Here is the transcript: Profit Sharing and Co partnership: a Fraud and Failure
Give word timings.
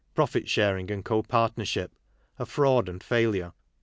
Profit 0.15 0.49
Sharing 0.49 0.89
and 0.89 1.05
Co 1.05 1.21
partnership: 1.21 1.91
a 2.39 2.47
Fraud 2.47 2.89
and 2.89 3.03
Failure 3.03 3.53